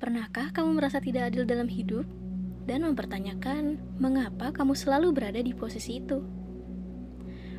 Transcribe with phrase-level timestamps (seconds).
[0.00, 2.08] Pernahkah kamu merasa tidak adil dalam hidup
[2.64, 6.24] dan mempertanyakan mengapa kamu selalu berada di posisi itu?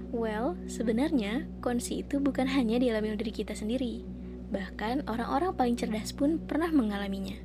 [0.09, 4.01] Well, sebenarnya kondisi itu bukan hanya dialami oleh diri kita sendiri,
[4.49, 7.37] bahkan orang-orang paling cerdas pun pernah mengalaminya.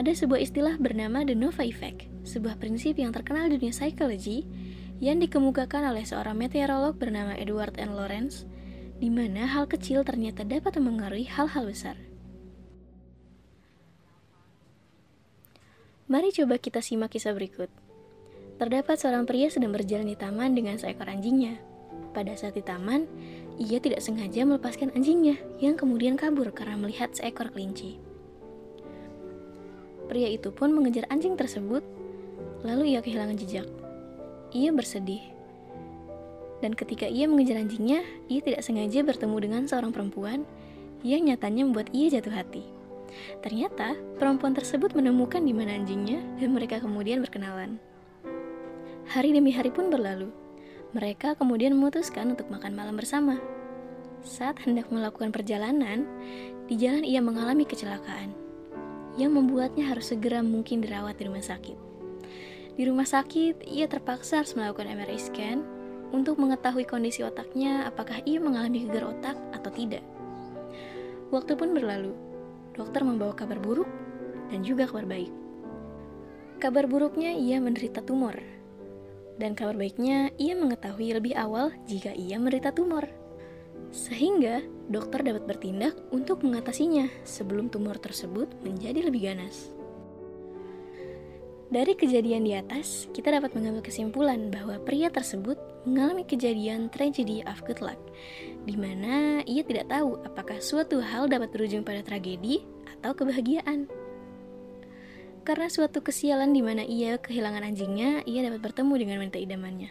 [0.00, 4.48] Ada sebuah istilah bernama The Nova Effect, sebuah prinsip yang terkenal di dunia psikologi
[4.96, 8.00] yang dikemukakan oleh seorang meteorolog bernama Edward N.
[8.00, 8.48] Lorenz,
[8.96, 12.00] di mana hal kecil ternyata dapat memengaruhi hal-hal besar.
[16.10, 17.70] Mari coba kita simak kisah berikut.
[18.58, 21.62] Terdapat seorang pria sedang berjalan di taman dengan seekor anjingnya.
[22.10, 23.06] Pada saat di taman,
[23.62, 28.02] ia tidak sengaja melepaskan anjingnya yang kemudian kabur karena melihat seekor kelinci.
[30.10, 31.86] Pria itu pun mengejar anjing tersebut,
[32.66, 33.70] lalu ia kehilangan jejak.
[34.50, 35.22] Ia bersedih.
[36.58, 40.42] Dan ketika ia mengejar anjingnya, ia tidak sengaja bertemu dengan seorang perempuan
[41.06, 42.79] yang nyatanya membuat ia jatuh hati.
[43.42, 47.80] Ternyata, perempuan tersebut menemukan di mana anjingnya dan mereka kemudian berkenalan.
[49.10, 50.30] Hari demi hari pun berlalu.
[50.94, 53.38] Mereka kemudian memutuskan untuk makan malam bersama.
[54.22, 56.06] Saat hendak melakukan perjalanan,
[56.70, 58.30] di jalan ia mengalami kecelakaan
[59.18, 61.78] yang membuatnya harus segera mungkin dirawat di rumah sakit.
[62.78, 65.58] Di rumah sakit, ia terpaksa harus melakukan MRI scan
[66.14, 70.02] untuk mengetahui kondisi otaknya apakah ia mengalami gegar otak atau tidak.
[71.30, 72.14] Waktu pun berlalu.
[72.74, 73.88] Dokter membawa kabar buruk
[74.50, 75.32] dan juga kabar baik.
[76.60, 78.36] Kabar buruknya ia menderita tumor
[79.40, 83.08] dan kabar baiknya, ia mengetahui lebih awal jika ia menderita tumor.
[83.88, 84.60] Sehingga
[84.92, 89.72] dokter dapat bertindak untuk mengatasinya sebelum tumor tersebut menjadi lebih ganas.
[91.72, 95.56] Dari kejadian di atas, kita dapat mengambil kesimpulan bahwa pria tersebut
[95.88, 97.98] mengalami kejadian tragedy of good luck,
[98.68, 102.64] di mana ia tidak tahu apakah suatu hal dapat berujung pada tragedi
[102.98, 103.88] atau kebahagiaan.
[105.40, 109.90] Karena suatu kesialan di mana ia kehilangan anjingnya, ia dapat bertemu dengan wanita idamannya.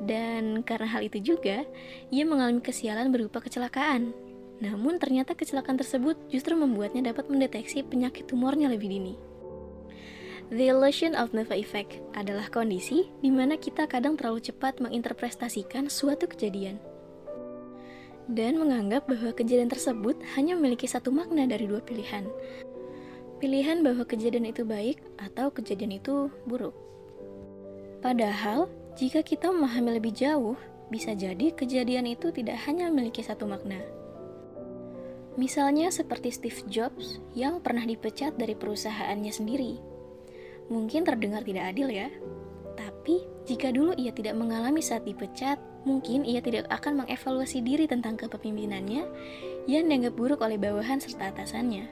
[0.00, 1.68] Dan karena hal itu juga,
[2.08, 4.16] ia mengalami kesialan berupa kecelakaan.
[4.64, 9.29] Namun ternyata kecelakaan tersebut justru membuatnya dapat mendeteksi penyakit tumornya lebih dini.
[10.50, 16.26] The illusion of Nova effect adalah kondisi di mana kita kadang terlalu cepat menginterpretasikan suatu
[16.26, 16.82] kejadian
[18.30, 22.30] dan menganggap bahwa kejadian tersebut hanya memiliki satu makna dari dua pilihan,
[23.40, 26.76] Pilihan bahwa kejadian itu baik atau kejadian itu buruk.
[28.04, 28.68] Padahal,
[29.00, 30.60] jika kita memahami lebih jauh,
[30.92, 33.80] bisa jadi kejadian itu tidak hanya memiliki satu makna.
[35.40, 39.89] Misalnya seperti Steve Jobs yang pernah dipecat dari perusahaannya sendiri.
[40.70, 42.08] Mungkin terdengar tidak adil ya,
[42.78, 48.14] tapi jika dulu ia tidak mengalami saat dipecat, mungkin ia tidak akan mengevaluasi diri tentang
[48.14, 49.02] kepemimpinannya
[49.66, 51.90] yang dianggap buruk oleh bawahan serta atasannya.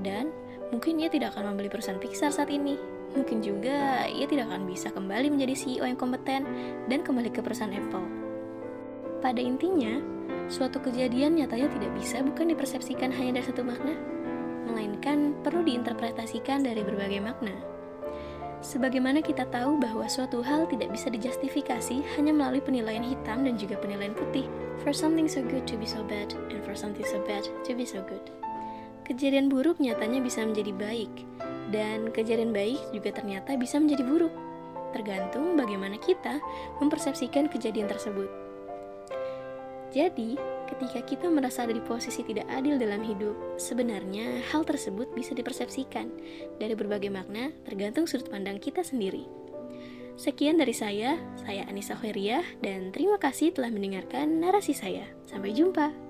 [0.00, 0.32] Dan
[0.70, 2.78] Mungkin ia tidak akan membeli perusahaan Pixar saat ini.
[3.10, 6.46] Mungkin juga ia tidak akan bisa kembali menjadi CEO yang kompeten
[6.86, 8.06] dan kembali ke perusahaan Apple.
[9.18, 9.98] Pada intinya,
[10.46, 13.98] suatu kejadian nyatanya tidak bisa bukan dipersepsikan hanya dari satu makna,
[14.70, 17.52] melainkan perlu diinterpretasikan dari berbagai makna.
[18.60, 23.80] Sebagaimana kita tahu bahwa suatu hal tidak bisa dijustifikasi hanya melalui penilaian hitam dan juga
[23.80, 24.44] penilaian putih.
[24.84, 27.88] For something so good to be so bad, and for something so bad to be
[27.88, 28.20] so good.
[29.08, 31.12] Kejadian buruk nyatanya bisa menjadi baik,
[31.72, 34.32] dan kejadian baik juga ternyata bisa menjadi buruk.
[34.92, 36.40] Tergantung bagaimana kita
[36.84, 38.49] mempersepsikan kejadian tersebut.
[39.90, 40.38] Jadi,
[40.70, 46.06] ketika kita merasa ada di posisi tidak adil dalam hidup, sebenarnya hal tersebut bisa dipersepsikan
[46.62, 49.26] dari berbagai makna tergantung sudut pandang kita sendiri.
[50.14, 55.08] Sekian dari saya, saya Anissa Khairia, dan terima kasih telah mendengarkan narasi saya.
[55.26, 56.09] Sampai jumpa!